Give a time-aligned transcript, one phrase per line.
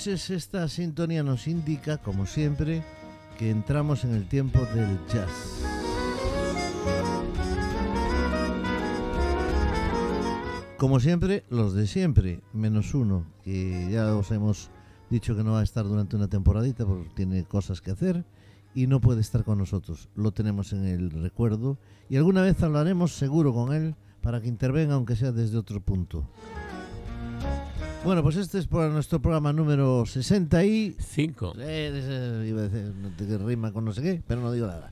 [0.00, 2.82] Noches, esta sintonía nos indica, como siempre,
[3.38, 5.60] que entramos en el tiempo del jazz.
[10.78, 14.70] Como siempre, los de siempre, menos uno, que ya os hemos
[15.10, 18.24] dicho que no va a estar durante una temporadita porque tiene cosas que hacer
[18.74, 20.08] y no puede estar con nosotros.
[20.14, 21.76] Lo tenemos en el recuerdo
[22.08, 26.26] y alguna vez hablaremos seguro con él para que intervenga aunque sea desde otro punto.
[28.02, 31.52] Bueno, pues este es para nuestro programa número 65.
[31.58, 34.90] Eh, iba a decir, que rima con no sé qué, pero no digo nada.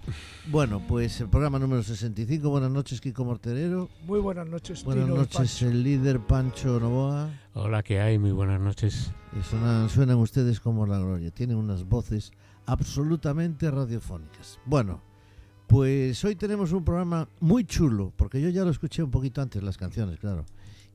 [0.48, 2.50] Bueno, pues el programa número 65.
[2.50, 3.88] Buenas noches, Kiko Morterero.
[4.06, 7.30] Muy buenas noches, Buenas noches, el líder Pancho Novoa.
[7.54, 8.18] Hola, ¿qué hay?
[8.18, 9.10] Muy buenas noches.
[9.38, 11.30] Y suenan, suenan ustedes como la gloria.
[11.30, 12.30] Tienen unas voces
[12.66, 14.60] absolutamente radiofónicas.
[14.66, 15.00] Bueno,
[15.66, 19.62] pues hoy tenemos un programa muy chulo, porque yo ya lo escuché un poquito antes,
[19.62, 20.44] las canciones, claro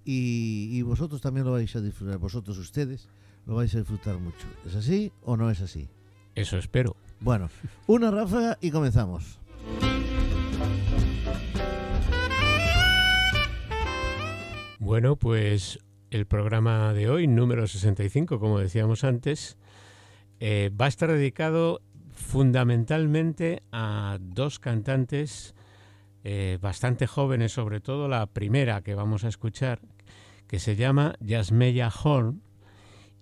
[0.05, 3.09] y, vosotros también lo vais a disfrutar, vosotros ustedes
[3.45, 4.47] lo vais a disfrutar mucho.
[4.65, 5.89] ¿Es así o no es así?
[6.35, 6.95] Eso espero.
[7.19, 7.49] Bueno,
[7.87, 9.39] una ráfaga y comenzamos.
[14.79, 15.79] Bueno, pues
[16.11, 19.57] el programa de hoy, número 65, como decíamos antes,
[20.39, 21.81] eh, va a estar dedicado
[22.11, 25.55] fundamentalmente a dos cantantes
[26.23, 29.79] eh, bastante jóvenes, sobre todo la primera que vamos a escuchar,
[30.47, 32.41] que se llama Yasmeya Horn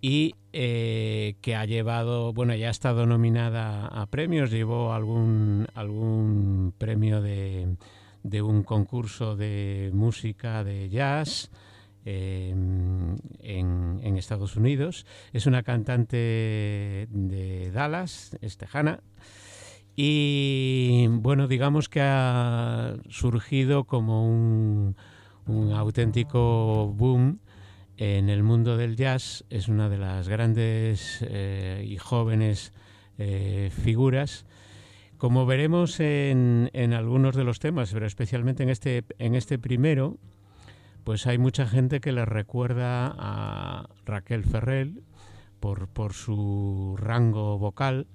[0.01, 6.73] y eh, que ha llevado, bueno, ya ha estado nominada a premios, llevó algún, algún
[6.77, 7.75] premio de,
[8.23, 11.51] de un concurso de música de jazz.
[12.03, 15.05] Eh, en, en, Estados Unidos.
[15.33, 16.17] Es una cantante
[17.11, 19.01] de Dallas, es tejana,
[19.95, 24.95] y bueno, digamos que ha surgido como un,
[25.47, 27.39] auténtico boom
[27.97, 29.45] en el mundo del jazz.
[29.49, 32.73] Es una de las grandes eh, y jóvenes
[33.17, 34.45] eh, figuras.
[35.17, 40.17] Como veremos en, algunos de los temas, pero especialmente en este, en este primero,
[41.03, 45.03] pues hay mucha gente que le recuerda a Raquel Ferrell
[45.59, 48.07] por, por su rango vocal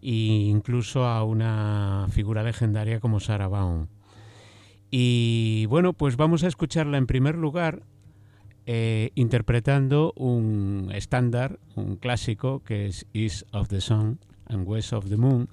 [0.00, 3.88] e incluso a una figura legendaria como Sarah Vaughan.
[4.90, 7.82] Y bueno, pues vamos a escucharla en primer lugar
[8.66, 15.08] eh, interpretando un estándar, un clásico que es East of the Sun and West of
[15.08, 15.48] the Moon.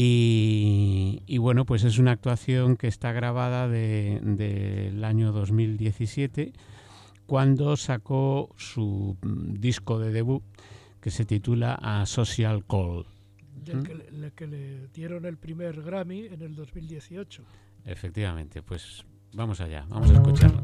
[0.00, 6.52] Y, bueno, pues es una actuación que está grabada del de, año 2017
[7.26, 10.42] cuando sacó su mm, disco de debut
[11.00, 13.06] que se titula A Social Call
[13.64, 17.42] del que, le, que le dieron el primer Grammy en el 2018.
[17.88, 20.62] Efectivamente, pues vamos allá, vamos a escucharlo.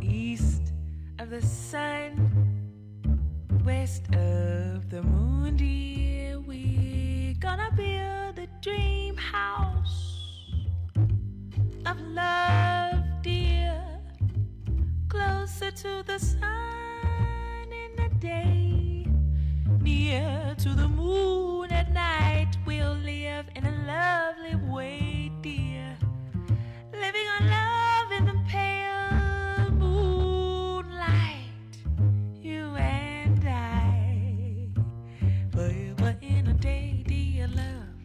[0.00, 0.72] East
[1.18, 2.30] of the sun,
[3.64, 10.54] west of the moon, dear, we gonna build a dream house
[11.84, 13.82] of love, dear.
[15.08, 16.71] closer to the sun
[20.12, 22.48] to the moon at night.
[22.66, 25.96] We'll live in a lovely way, dear,
[26.92, 31.48] living on love in the pale moonlight.
[32.42, 34.68] You and I,
[35.50, 37.96] forever in a day, dear love,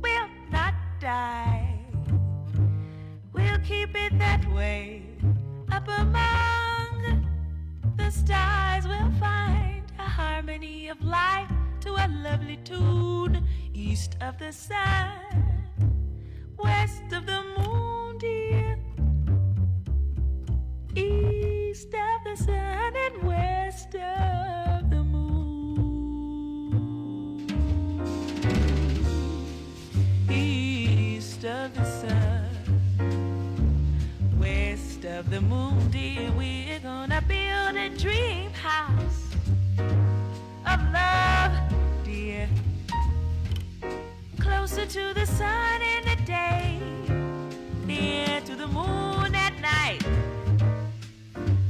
[0.00, 1.80] will not die.
[3.32, 5.02] We'll keep it that way
[5.72, 7.26] up among
[7.96, 13.34] the stars, we'll find a harmony life to a lovely tune.
[13.72, 15.08] East of the sun,
[16.58, 18.78] west of the moon, dear.
[20.96, 25.34] East of the sun and west of the moon.
[30.30, 32.44] East of the sun
[34.44, 38.50] west of the moon, dear, we're gonna build a dream
[41.04, 41.54] love,
[42.04, 42.48] dear.
[44.38, 46.78] Closer to the sun in the day,
[47.86, 50.02] near to the moon at night.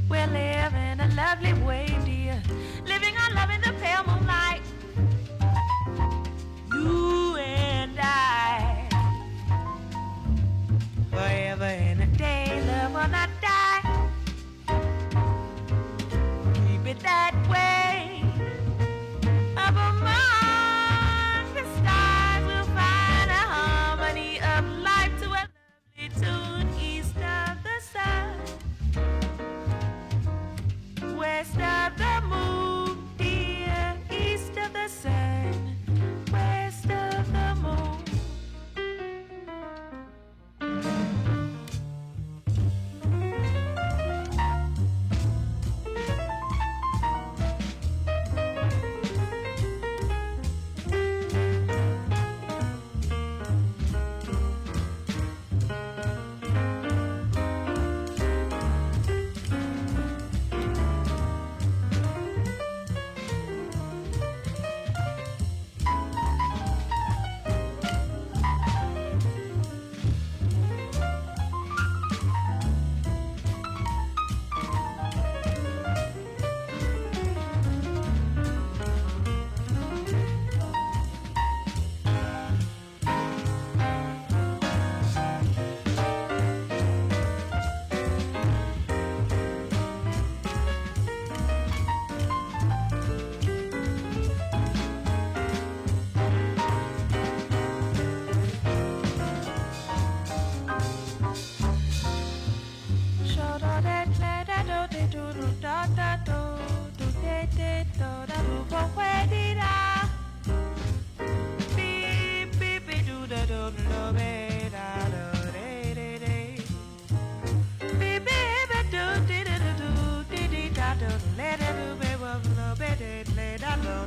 [0.09, 2.37] We're living a lovely way, dear,
[2.85, 4.44] living our love in the pale moonlight.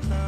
[0.05, 0.28] no, you.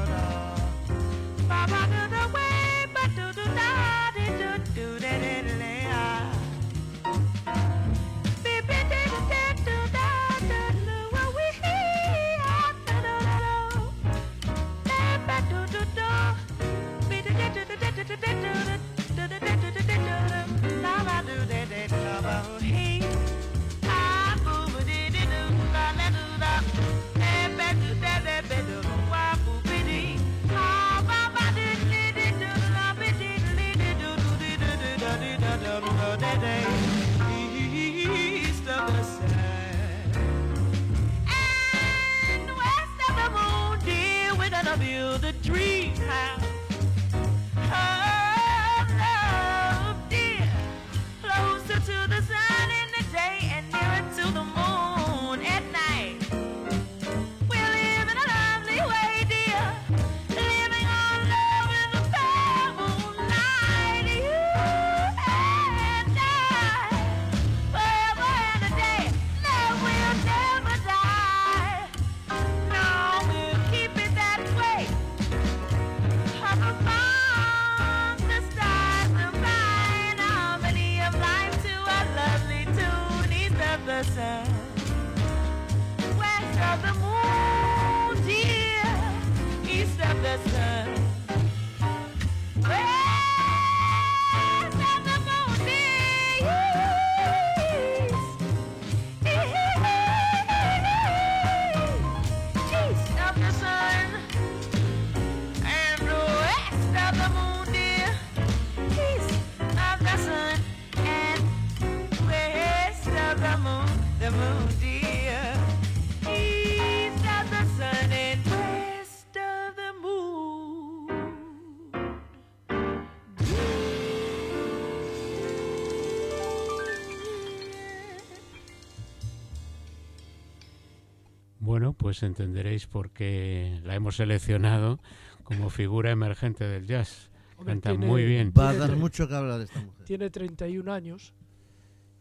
[132.10, 134.98] Pues entenderéis por qué la hemos seleccionado
[135.44, 137.30] como figura emergente del jazz.
[137.56, 138.52] Hombre, Canta tiene- muy bien.
[138.58, 140.04] Va a dar mucho que hablar de esta mujer.
[140.06, 141.32] Tiene 31 años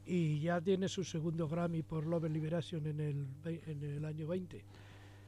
[0.06, 3.26] y ya tiene su segundo Grammy por Love and Liberation en el,
[3.66, 4.64] en el año 20,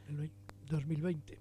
[0.09, 0.31] el vei-
[0.69, 1.39] 2020.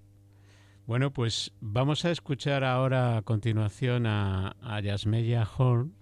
[0.87, 5.93] Bueno, pues vamos a escuchar ahora a continuación a, a Yasmeya Horn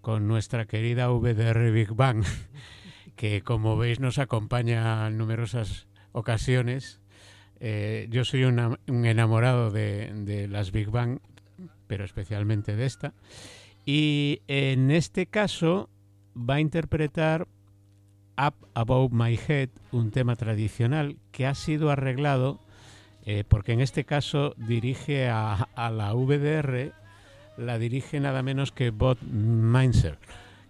[0.00, 2.24] con nuestra querida VDR Big Bang,
[3.16, 7.00] que como veis nos acompaña en numerosas ocasiones.
[7.60, 11.20] Eh, yo soy un enamorado de, las Big Bang,
[11.86, 13.14] pero especialmente de esta.
[13.84, 15.88] Y en este caso
[16.36, 17.48] va a interpretar
[18.36, 22.60] Up Above My Head, un tema tradicional que ha sido arreglado
[23.30, 26.94] eh, porque en este caso dirige a, a la VDR,
[27.58, 30.18] la dirige nada menos que Bob Mainzer,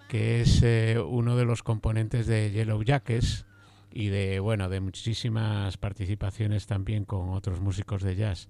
[0.09, 3.47] que es eh, uno de los componentes de Yellow Jackets
[3.93, 8.49] y de bueno de muchísimas participaciones también con otros músicos de jazz.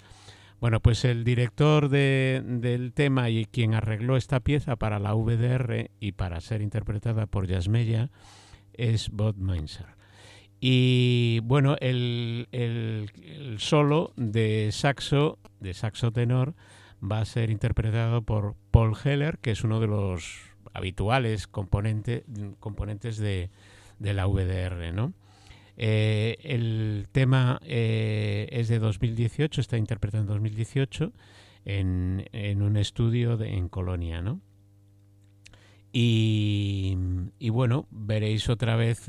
[0.61, 5.90] Bueno, pues el director de- del tema y quien arregló esta pieza para la VDR
[6.00, 8.11] y para ser interpretada por Yasmeya
[8.73, 9.87] es Bob Mainzer.
[10.61, 16.54] Y bueno, el, el- el solo de saxo, de saxo tenor,
[17.00, 20.40] va a ser interpretado por Paul Heller, que es uno de los
[20.75, 22.25] habituales componente-
[22.59, 23.50] componentes de,
[24.00, 25.12] de la VDR, ¿no?
[25.80, 31.12] Eh, el tema eh, es de 2018, está interpretado en 2018
[31.64, 34.40] en, en un estudio en Colonia, ¿no?
[35.92, 36.97] Y,
[37.38, 39.06] y bueno, veréis otra vez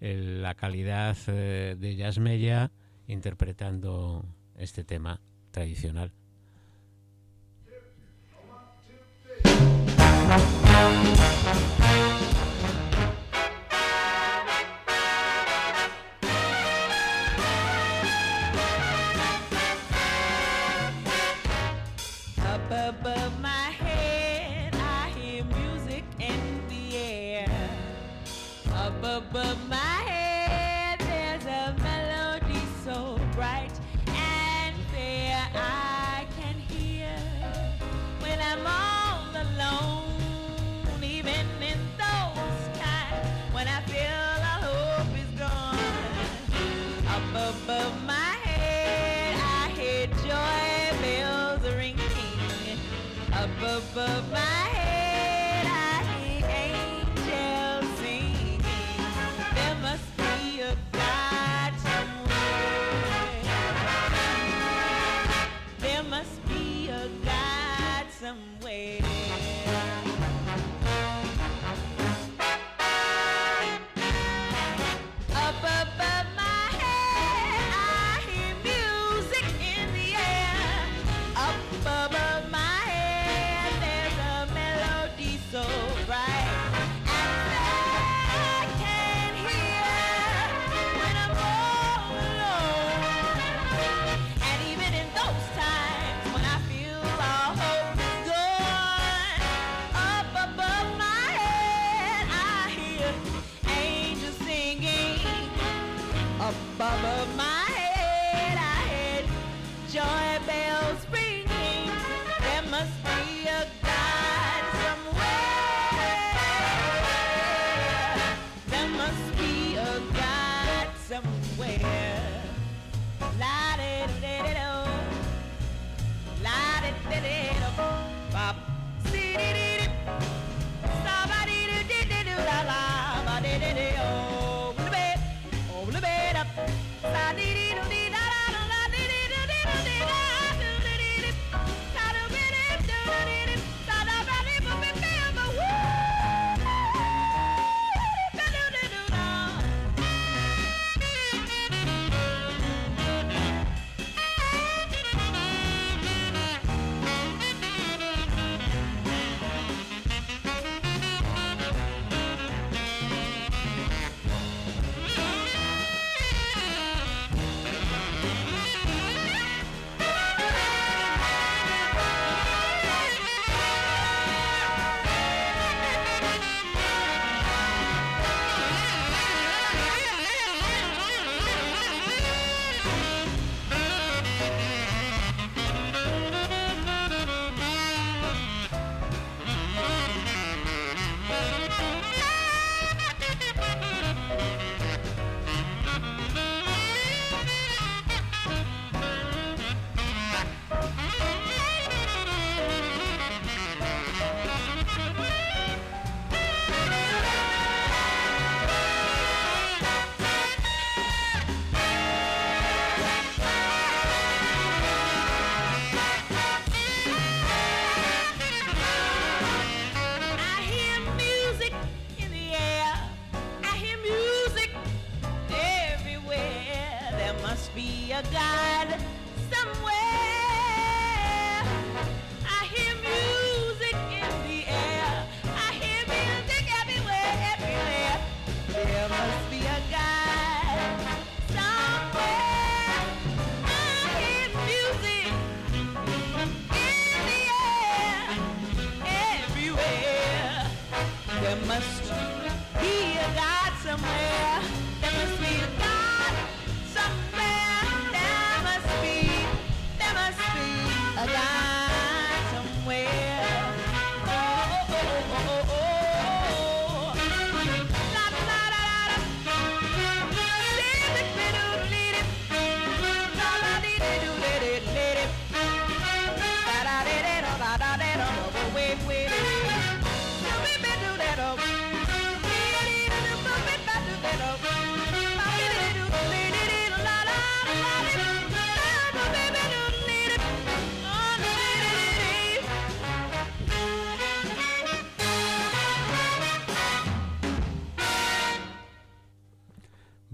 [0.00, 2.70] la calidad eh, de Mella
[3.08, 4.24] interpretando
[4.56, 5.20] este tema
[5.50, 6.12] tradicional.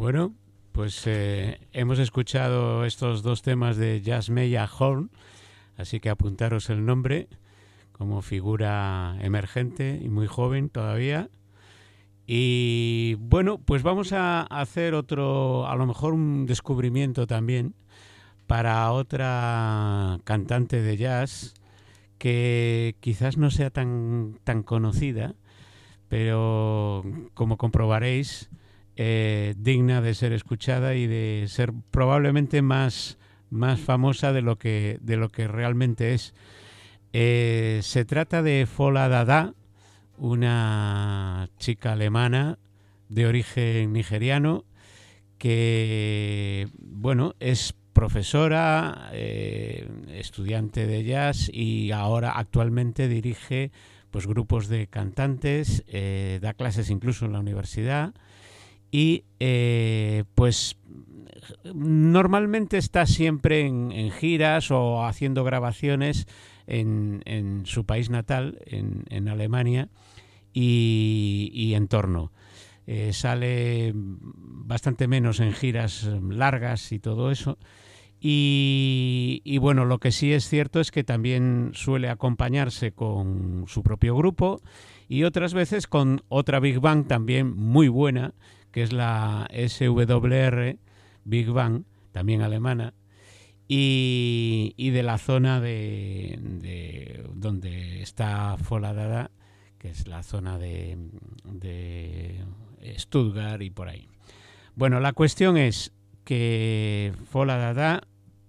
[0.02, 0.34] Bueno,
[0.72, 5.12] pues eh, hemos escuchado estos dos temas de Jasmeya Horn,
[5.76, 7.28] así que apuntaros el nombre
[7.92, 11.30] como figura emergente y muy joven todavía.
[12.26, 17.76] Y bueno, pues vamos a hacer otro, a lo mejor un descubrimiento también
[18.48, 21.54] para otra cantante de jazz
[22.18, 25.36] que quizás no sea tan, tan conocida,
[26.08, 27.04] pero
[27.34, 28.50] como comprobaréis,
[28.96, 33.18] eh, digna de ser escuchada y de ser probablemente más,
[33.48, 36.34] más famosa de lo que, de lo que realmente es.
[37.14, 39.54] Eh, se trata de Fola Dada,
[40.18, 42.58] una chica alemana
[43.08, 44.64] de origen nigeriano
[45.38, 53.72] que, bueno, es profesora, eh, estudiante de jazz y ahora actualmente dirige
[54.10, 55.82] pues grupos de cantantes,
[56.42, 58.12] da clases incluso en la universidad
[58.92, 60.76] y eh, pues
[61.74, 66.28] normalmente está siempre en, giras o haciendo grabaciones
[66.68, 69.88] en, su país natal, en, Alemania
[70.52, 72.30] y, y en torno.
[72.86, 77.58] Eh, sale bastante menos en giras largas y todo eso.
[78.24, 84.14] Y, bueno, lo que sí es cierto es que también suele acompañarse con su propio
[84.14, 84.60] grupo
[85.08, 88.32] y otras veces con otra Big Bang también muy buena,
[88.72, 90.78] que es la SWR
[91.24, 92.94] Big Bang, también alemana,
[93.68, 99.30] y, de la zona de, de, donde está Foladada,
[99.78, 100.98] que es la zona de,
[101.44, 102.44] de
[102.98, 104.08] Stuttgart y por ahí.
[104.74, 105.92] Bueno, la cuestión es
[106.24, 108.02] que Fola Dada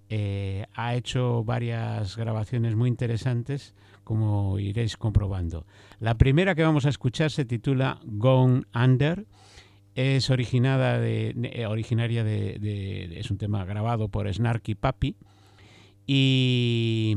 [0.10, 5.66] eh, ha hecho varias grabaciones muy interesantes, como iréis comprobando.
[6.00, 9.26] La primera que vamos a escuchar se titula Gone Under.
[9.95, 15.15] Es originada de, eh, originaria de, es un tema grabado por Snarky Papi
[16.08, 17.15] y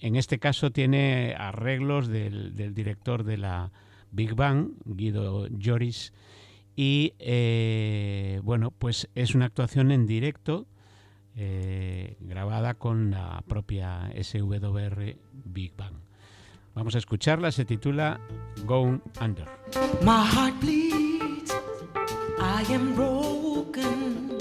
[0.00, 3.70] en este caso tiene arreglos del, director de la
[4.10, 6.12] Big Bang, Guido Joris,
[6.74, 10.66] y eh, bueno, pues es una actuación en directo
[11.36, 15.94] eh, grabada con la propia SWR Big Bang.
[16.74, 18.20] Vamos a escucharla, se titula
[18.64, 19.46] Gone Under.
[22.42, 24.38] I am broken,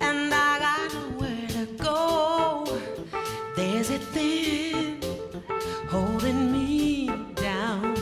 [0.00, 2.78] and I got nowhere to go.
[3.56, 5.02] There's a thing
[5.88, 7.96] holding me down,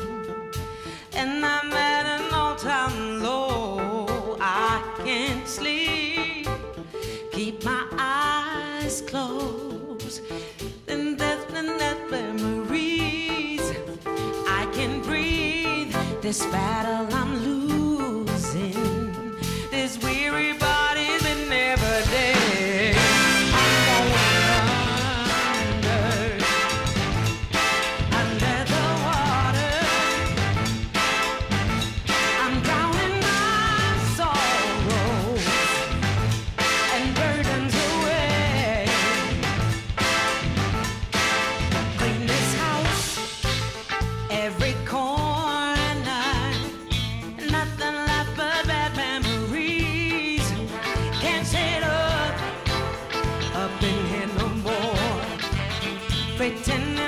[1.15, 4.37] and I'm at an all-time low.
[4.41, 6.49] I can't sleep,
[7.31, 10.23] keep my eyes closed,
[10.89, 13.63] and death and death memories.
[14.49, 15.95] I can breathe.
[16.21, 17.00] This battle
[56.51, 57.00] frightened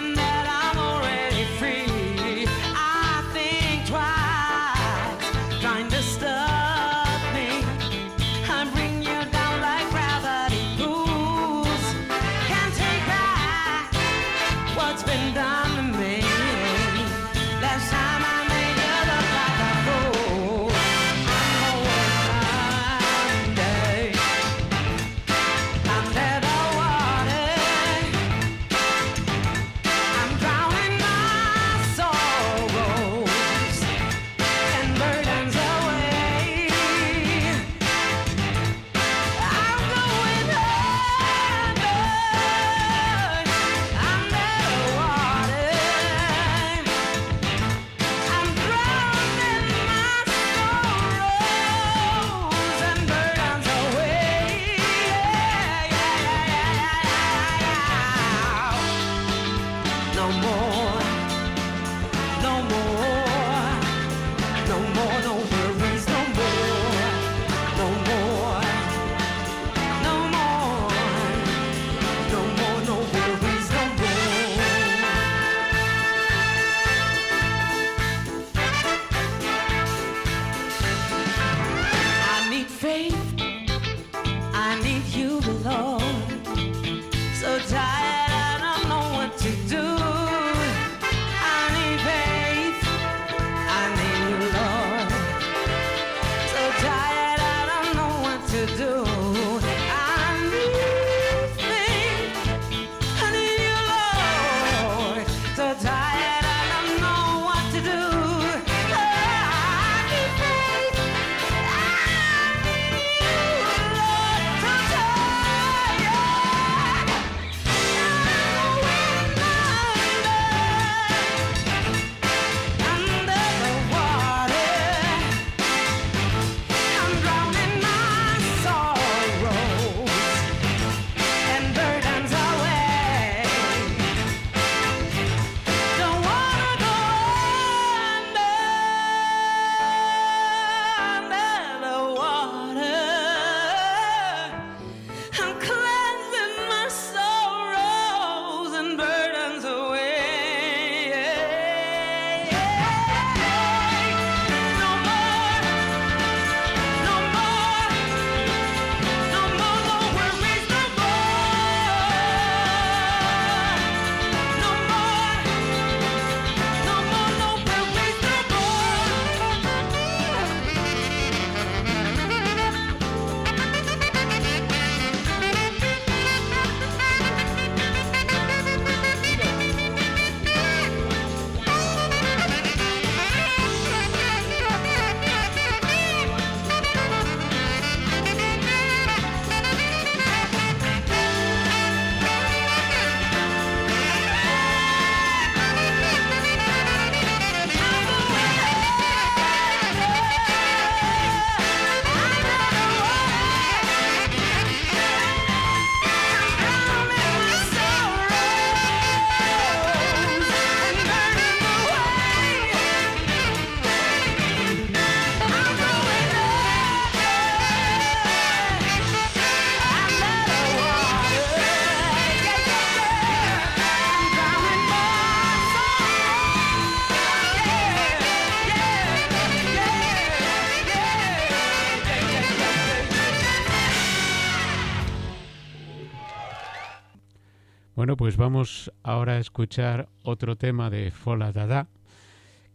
[238.12, 241.86] Bueno, pues vamos ahora a escuchar otro tema de Fola Dada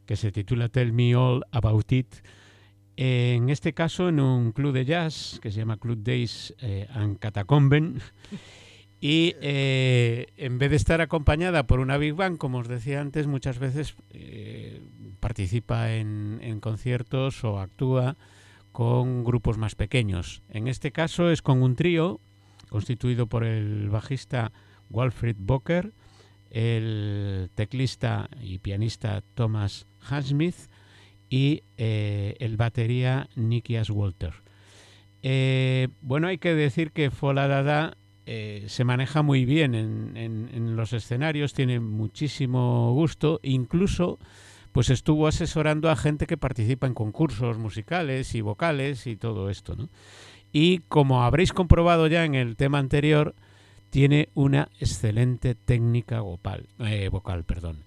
[0.08, 2.08] que se titula Tell Me All About It.
[2.96, 7.20] En este caso, en un club de jazz que se llama Club Days eh, and
[7.20, 8.02] Catacomben.
[9.00, 13.28] Y eh, en vez de estar acompañada por una Big Band, como os decía antes,
[13.28, 14.82] muchas veces eh,
[15.20, 18.18] participa en, en conciertos o actúa
[18.72, 20.42] con grupos más pequeños.
[20.50, 22.20] En este caso es con un trío
[22.70, 24.52] constituido por el bajista
[24.90, 25.92] Walfrid Boker,
[26.52, 30.56] el teclista y pianista Thomas Hansmith
[31.30, 34.34] y eh, el batería Nikias Walter.
[35.24, 40.50] Eh, bueno, hay que decir que Fola Dada eh, se maneja muy bien en, en-
[40.54, 44.20] en los escenarios, tiene muchísimo gusto, incluso
[44.72, 49.76] pues estuvo asesorando a gente que participa en concursos musicales y vocales y todo esto,
[49.76, 49.90] ¿no?
[50.54, 53.34] Y como habréis comprobado ya en el tema anterior,
[53.90, 57.78] tiene una excelente técnica vocal, eh, vocal perdón.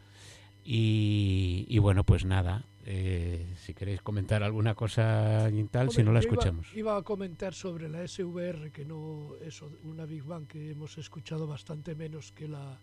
[0.65, 6.13] Y, y bueno, pues nada, eh, si queréis comentar alguna cosa y tal, si no
[6.13, 6.67] la iba- escuchamos.
[6.75, 11.47] Iba, a comentar sobre la SVR, que no es una Big Bang que hemos escuchado
[11.47, 12.79] bastante menos que la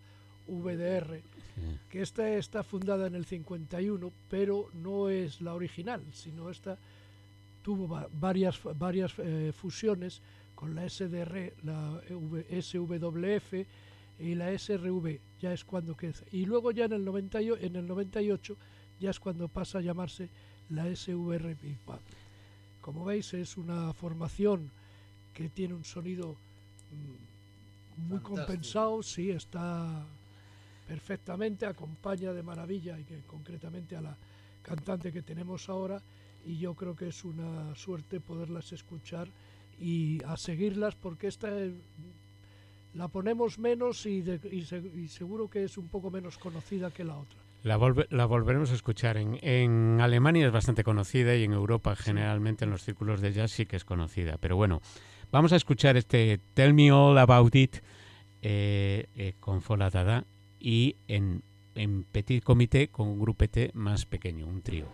[0.46, 1.22] VDR,
[1.54, 1.60] Sí.
[1.90, 6.78] que esta está fundada en el 51, pero no es la original, sino esta
[7.62, 10.20] tuvo va- varias, varias eh, fusiones
[10.58, 12.02] con la SDR, la
[12.50, 13.52] SWF
[14.18, 16.24] y la SRV, ya es cuando crece.
[16.32, 18.56] Y luego ya en el, 98, en el 98
[18.98, 20.28] ya es cuando pasa a llamarse
[20.70, 21.56] la SVR.
[22.80, 24.68] Como veis es una formación
[25.32, 28.34] que tiene un sonido mm, muy Fantástico.
[28.34, 30.04] compensado, sí, está
[30.88, 34.16] perfectamente, acompaña de maravilla y que concretamente a la
[34.62, 36.02] cantante que tenemos ahora
[36.44, 39.28] y yo creo que es una suerte poderlas escuchar
[39.80, 41.72] y a seguirlas porque esta eh,
[42.94, 46.90] la ponemos menos y, de- y se- y seguro que es un poco menos conocida
[46.90, 47.38] que la otra.
[47.64, 49.16] La, volve- la volveremos a escuchar.
[49.16, 53.50] En, en Alemania es bastante conocida y en Europa generalmente en los círculos de jazz
[53.50, 54.36] sí que es conocida.
[54.38, 54.80] Pero bueno,
[55.32, 57.76] vamos a escuchar este Tell Me All About It
[58.42, 60.24] eh, eh, con Fola Dada
[60.60, 61.42] y en,
[61.74, 64.86] en petit comité con un grupete más pequeño, un trío.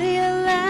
[0.00, 0.69] body alive.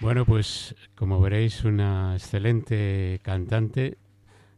[0.00, 3.98] Bueno, pues como veréis, una excelente cantante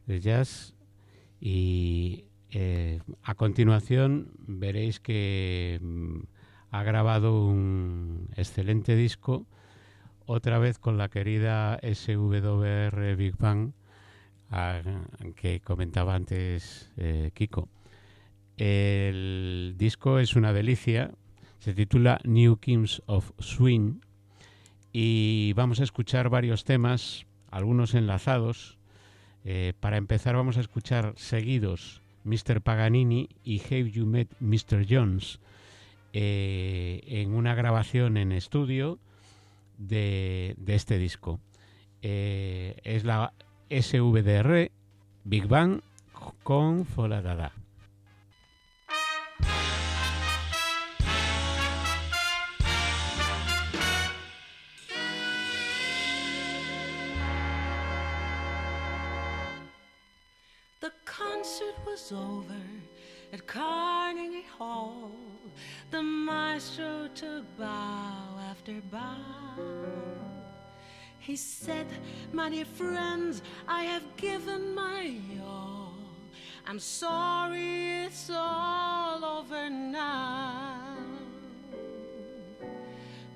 [0.07, 0.75] de jazz
[1.41, 6.21] y eh, a continuación veréis que mm,
[6.71, 9.47] ha grabado un excelente disco,
[10.27, 13.73] otra vez con la querida SWR Big Bang,
[14.51, 14.81] ah,
[15.35, 17.69] que comentaba antes eh, Kiko.
[18.57, 21.11] El disco es una delicia,
[21.65, 24.01] se titula New Kings of Swing
[24.93, 28.77] y vamos a escuchar varios temas, algunos enlazados.
[29.47, 32.61] Eh, para empezar vamos a escuchar seguidos Mr.
[32.61, 34.85] Paganini y Have You Met Mr.
[34.87, 35.41] Jones
[36.13, 38.99] eh, en una grabación en estudio
[39.79, 41.41] de, este disco.
[42.03, 43.33] Eh, es la
[43.71, 44.71] SVDR
[45.25, 45.81] Big Bang
[46.43, 47.64] con Foladada.
[62.15, 62.63] Over
[63.33, 65.11] at Carnegie Hall.
[65.91, 69.95] The maestro took bow after bow.
[71.19, 71.87] He said,
[72.33, 75.95] My dear friends, I have given my all.
[76.67, 80.97] I'm sorry it's all over now.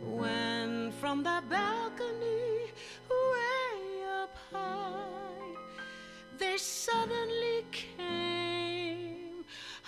[0.01, 2.73] When from the balcony,
[3.11, 5.55] way up high,
[6.39, 7.48] there suddenly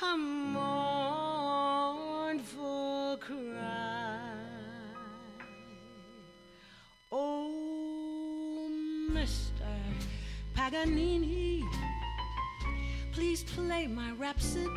[0.02, 1.68] a mournful
[3.20, 4.18] cry.
[7.12, 8.70] Oh,
[9.12, 9.66] Mr.
[10.54, 11.62] Paganini,
[13.12, 14.68] please play my rhapsody.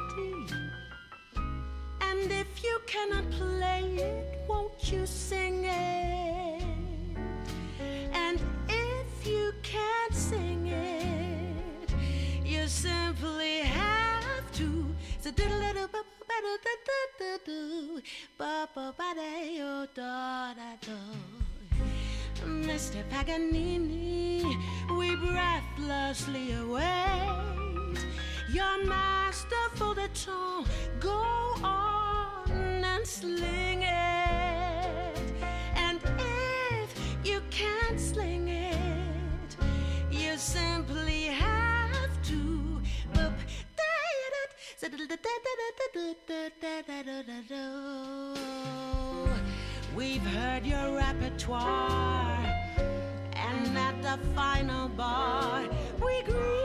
[2.01, 6.63] And if you cannot play it, won't you sing it?
[8.13, 11.93] And if you can't sing it,
[12.43, 13.59] you simply
[15.31, 16.73] diddle ba ba da da
[17.19, 18.01] da do
[18.37, 20.99] ba ba ba da yo da da do.
[22.45, 23.01] Mr.
[23.09, 24.43] Paganini,
[24.97, 27.99] we breathlessly await
[28.51, 30.65] your masterful tone.
[30.99, 31.23] Go
[31.63, 35.23] on and sling it.
[35.75, 36.89] And if
[37.23, 39.55] you can't sling it,
[40.11, 42.53] you simply have to.
[49.95, 52.45] We've heard your repertoire,
[53.33, 55.63] and at the final bar,
[56.03, 56.62] we greet.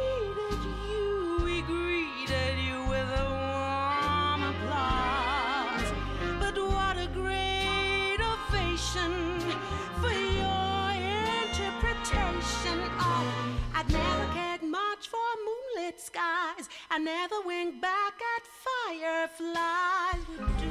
[16.98, 20.66] I never wink back at fireflies would do.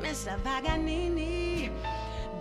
[0.00, 0.38] Mr.
[0.44, 1.72] Paganini,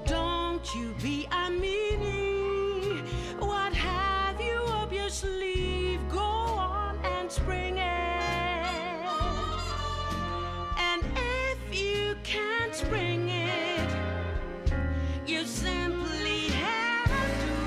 [0.06, 3.02] don't you be a meanie.
[3.40, 6.02] What have you up your sleeve?
[6.12, 8.66] Go on and spring it.
[10.78, 13.90] And if you can't spring it,
[15.26, 17.64] you simply have to.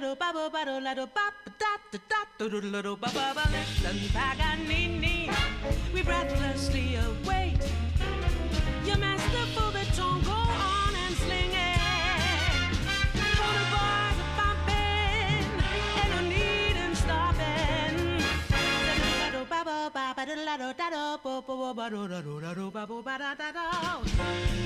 [0.00, 1.34] Little bubble bubble little bop
[2.64, 3.34] little bubble
[4.14, 5.30] Paganini.
[5.92, 7.60] We breathlessly await
[8.86, 10.22] your masterful baton.
[10.22, 11.80] Go on and sling it.
[13.44, 15.44] Oh, the boys are bumping,
[16.00, 18.24] and I'm needing stopping.
[19.26, 20.72] Little bubble bubble little
[23.34, 24.00] da da.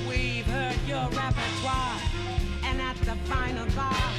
[0.07, 1.99] We've heard your repertoire,
[2.63, 4.13] and at the final bar,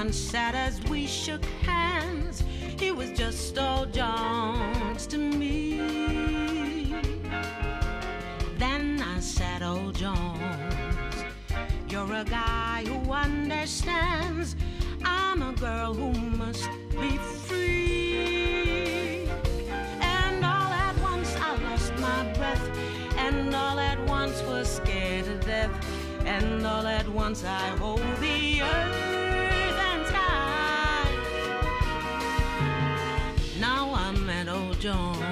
[0.00, 2.42] Someone said as we shook hands,
[2.78, 5.76] he was just old Jones to me.
[8.56, 11.24] Then I said, Old Jones,
[11.90, 14.56] you're a guy who understands.
[15.04, 19.28] I'm a girl who must be free.
[20.00, 22.70] And all at once I lost my breath,
[23.18, 25.70] and all at once was scared to death,
[26.24, 27.99] and all at once I hold
[34.90, 35.29] at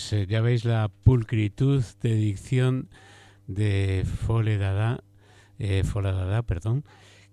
[0.00, 2.88] pues eh, ya veis la pulcritud de dicción
[3.46, 5.04] de Fole Dada,
[5.58, 5.84] eh,
[6.46, 6.84] perdón,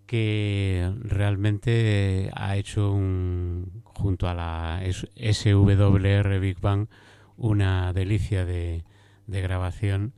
[0.05, 6.89] que realmente ha hecho un, junto a la SWR Big Bang
[7.37, 8.83] una delicia de,
[9.27, 10.13] de grabación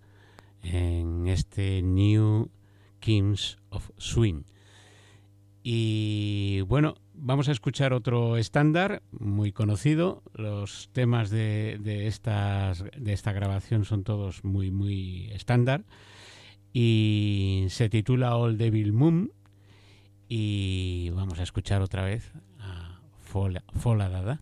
[0.64, 2.50] en este New
[3.00, 4.42] Kings of Swing.
[5.62, 10.24] Y bueno, vamos a escuchar otro estándar muy conocido.
[10.34, 15.84] Los temas de, estas, de esta grabación son todos muy, muy estándar.
[16.74, 19.32] Y se titula All Devil Moon.
[20.28, 24.42] Y vamos a escuchar otra vez a Fola, Fola Dada.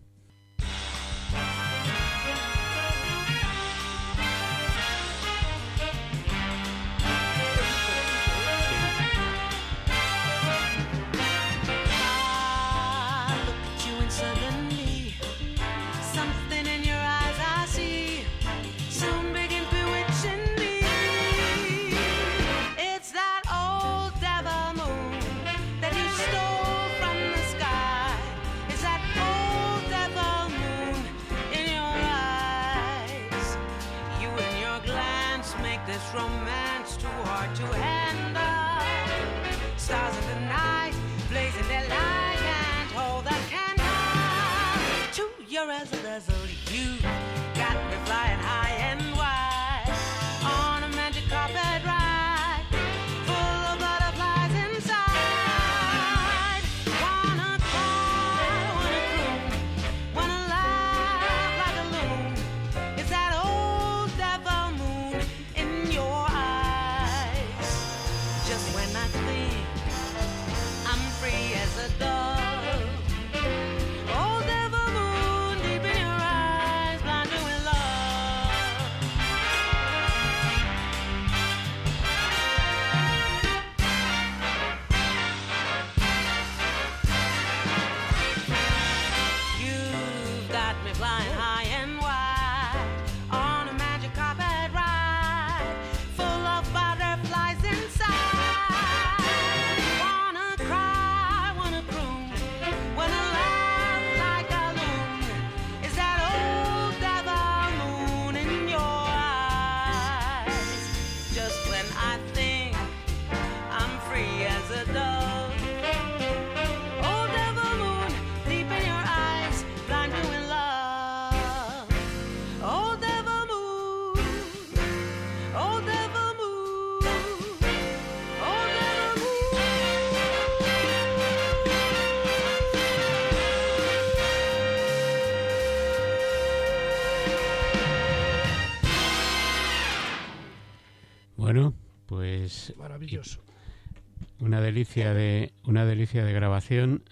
[144.68, 147.02] Delicia de una delicia de grabación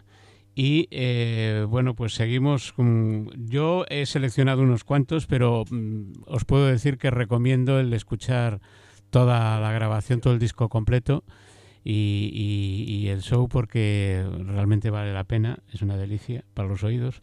[0.54, 2.72] y eh, bueno pues seguimos
[3.36, 8.61] yo he seleccionado unos cuantos pero mm, os puedo decir que recomiendo el escuchar
[9.11, 11.24] toda la grabación todo el disco completo
[11.84, 16.82] y, y- y el show porque realmente vale la pena es una delicia para los
[16.84, 17.20] oídos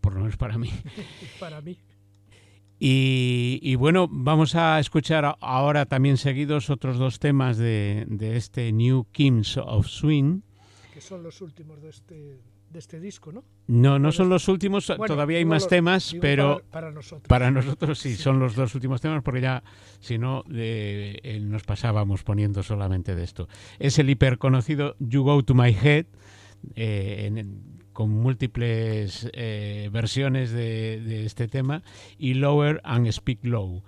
[0.00, 0.70] por lo menos para mí
[1.40, 1.78] Para mí.
[2.84, 8.72] Y, y bueno, vamos a escuchar ahora también seguidos otros dos temas de, de este
[8.72, 10.40] New Kings of Swing.
[10.92, 13.44] que son los últimos de este, de este disco, ¿no?
[13.68, 17.28] No, no son los últimos, Bueno, todavía hay más los- temas, pero Para, para nosotros.
[17.28, 19.62] para nosotros sí, son los dos últimos temas porque ya,
[20.00, 23.48] si no, eh, eh, nos pasábamos poniendo solamente de esto.
[23.78, 26.06] Es el hiperconocido You Go to My Head,
[26.74, 31.82] eh, en- con múltiples eh, versiones de, de este tema,
[32.18, 33.82] y Lower and Speak Low.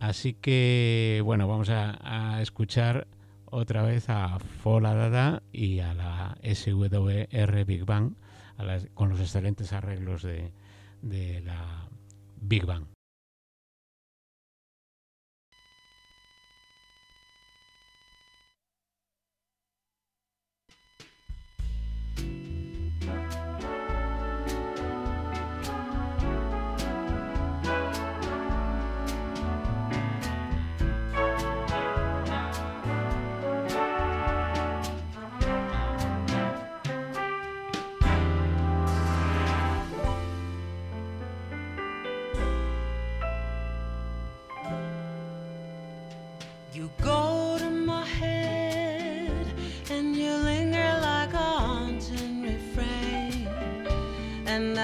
[0.00, 3.06] Así que, bueno, vamos a, escuchar
[3.46, 8.12] otra vez a Fola Dada y a la SWR Big Bang,
[8.58, 10.52] a con los excelentes arreglos de,
[11.00, 11.88] de la
[12.40, 12.93] Big Bang.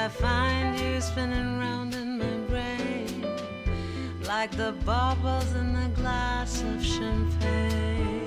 [0.03, 3.23] I find you spinning round in my brain
[4.23, 8.27] like the bubbles in a glass of champagne.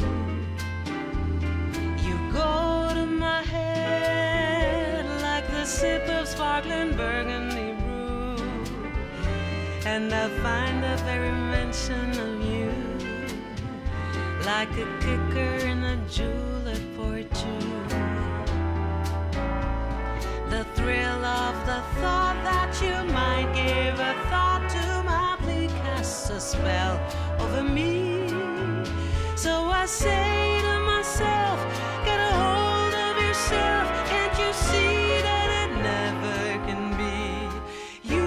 [2.05, 8.37] You go to my head like the sip of sparkling burgundy brew.
[9.87, 12.71] And I find the very mention of you
[14.45, 17.72] like a kicker in a julep or two
[20.75, 26.39] thrill of the thought that you might give a thought to my plea, casts a
[26.39, 26.99] spell
[27.39, 28.27] over me.
[29.35, 31.59] So I say to myself,
[32.05, 37.17] get a hold of yourself, can't you see that it never can be?
[38.13, 38.25] You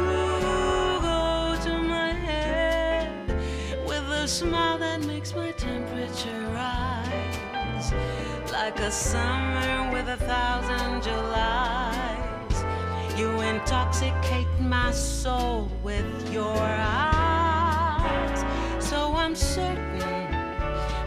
[1.02, 3.28] go to my head
[3.86, 7.92] with a smile that makes my temperature rise
[8.52, 12.15] like a summer with a thousand Julys.
[13.16, 18.44] You intoxicate my soul with your eyes.
[18.78, 19.98] So I'm certain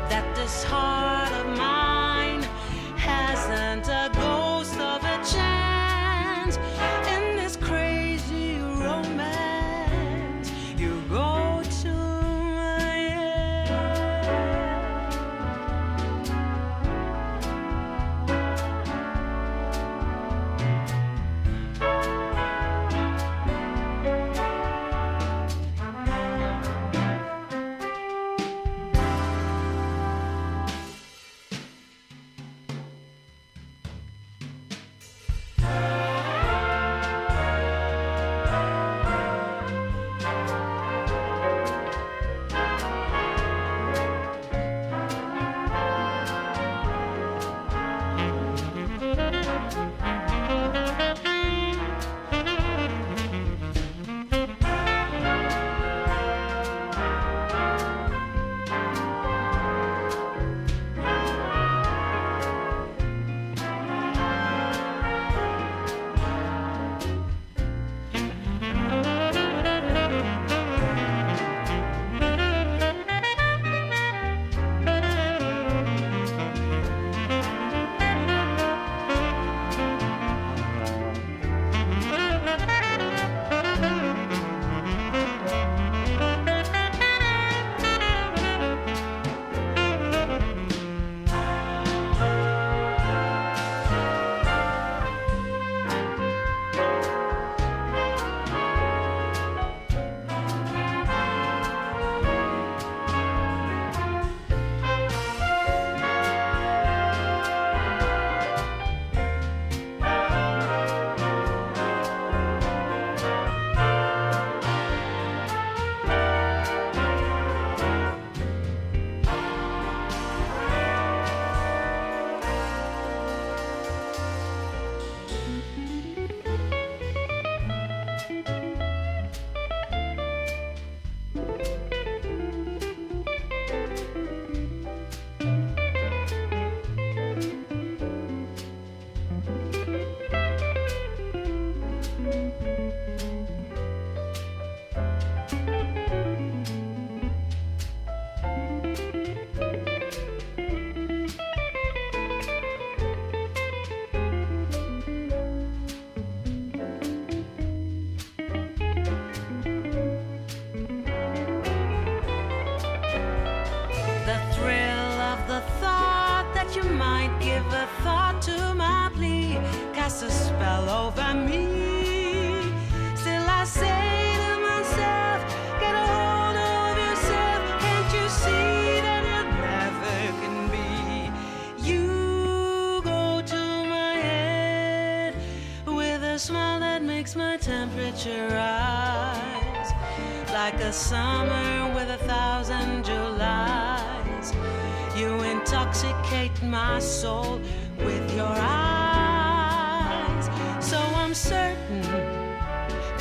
[0.09, 1.78] that this heart of mine.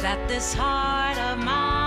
[0.02, 1.77] that this heart of mine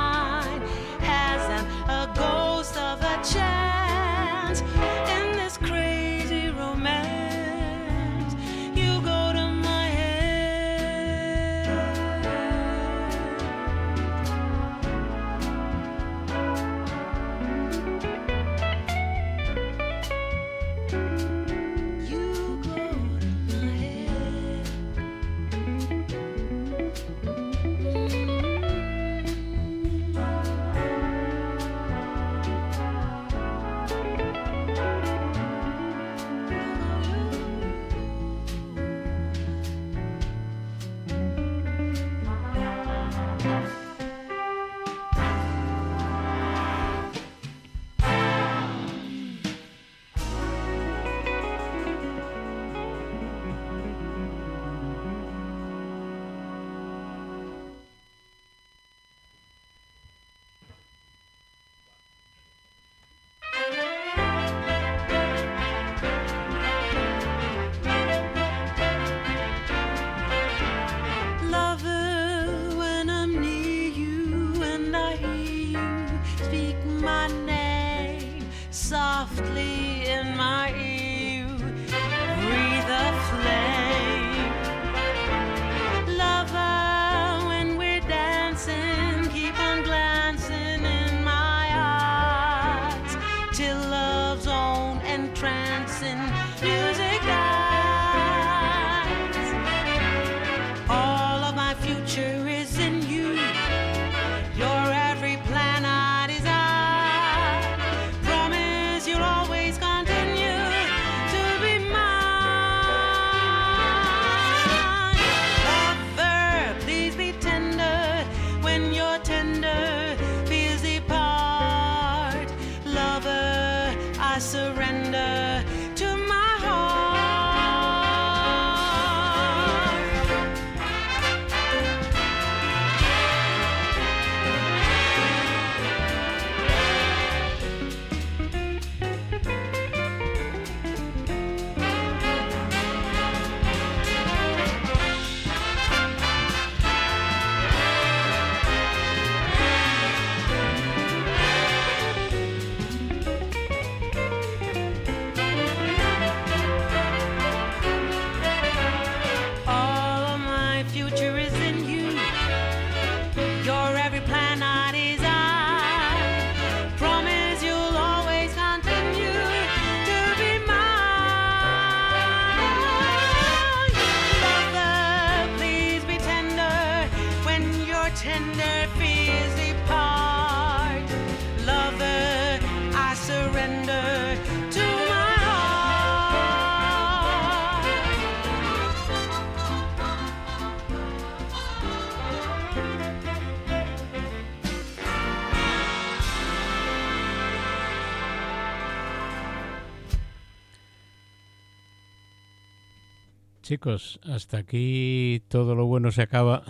[203.71, 206.61] chicos, hasta aquí todo lo bueno se acaba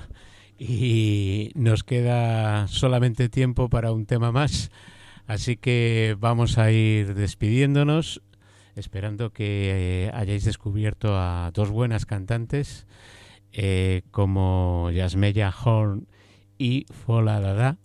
[0.60, 4.70] y nos queda solamente tiempo para un tema más.
[5.26, 8.22] Así que vamos a ir despidiéndonos,
[8.76, 12.86] esperando que eh, hayáis descubierto a dos buenas cantantes
[13.52, 16.08] eh, como Yasmeya Horn
[16.60, 17.80] y Fola Dada.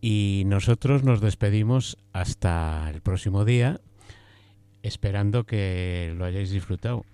[0.00, 3.80] Y nosotros nos despedimos hasta el próximo día,
[4.84, 7.04] esperando que lo hayáis disfrutado.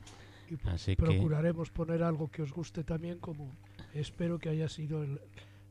[0.93, 3.51] Y que procuraremos poner algo que os guste también, como
[3.95, 5.21] espero que haya sido el-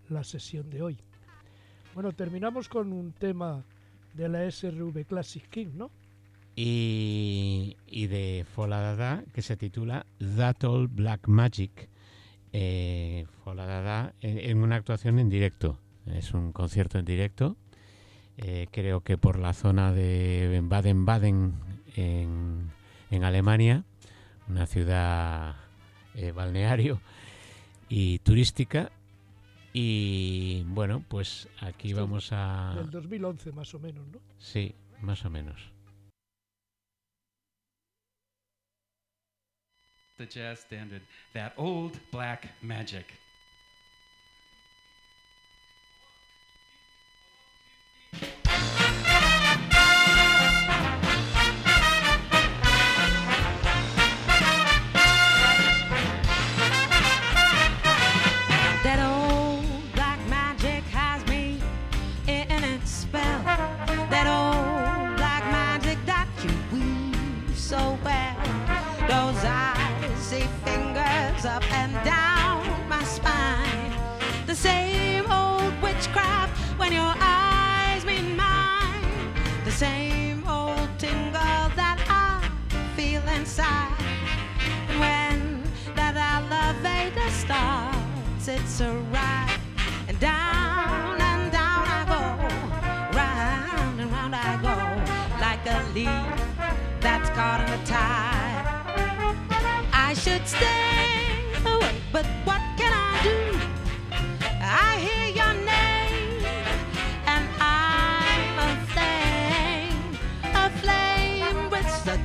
[0.09, 0.97] la sesión de hoy.
[1.93, 3.63] Bueno, terminamos con un tema
[4.13, 5.91] de la SRV Classic King, ¿no?
[6.55, 10.05] y, y de Fola Dada que se titula
[10.37, 11.89] That All Black Magic.
[12.51, 15.79] Eh, Fola Dada en, en una actuación en directo.
[16.05, 17.57] Es un concierto en directo.
[18.37, 21.53] eh, creo que por la zona de Baden-Baden
[21.95, 22.69] en,
[23.11, 23.83] en Alemania,
[24.47, 25.55] una ciudad
[26.15, 27.01] eh, balneario
[27.89, 28.91] y turística.
[29.73, 32.73] Y bueno, pues aquí Esto vamos a...
[32.75, 34.19] Del 2011 más o menos, ¿no?
[34.37, 35.73] Sí, más o menos.
[40.17, 41.01] the jazz standard,
[41.33, 43.05] that old black magic.
[83.53, 83.93] Inside.
[84.89, 85.63] And when
[85.95, 89.59] that elevator starts, it's a ride.
[90.07, 92.21] And down and down I go,
[93.15, 94.75] round and round I go,
[95.39, 96.09] like a leaf
[96.99, 98.65] that's caught in the tide.
[99.93, 102.52] I should stay away, but what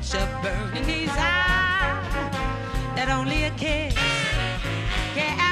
[0.09, 2.01] such a burning desire
[2.97, 3.95] that only a kiss
[5.15, 5.47] can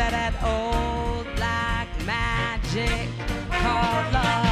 [0.00, 3.08] under that old black magic
[3.50, 4.47] called love.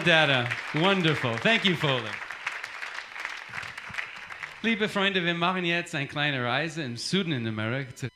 [0.00, 0.48] Data.
[0.74, 1.36] Wonderful.
[1.38, 2.10] Thank you, Fola.
[4.62, 8.08] Liebe Freunde, wir machen jetzt eine kleine Reise im Süden in Amerika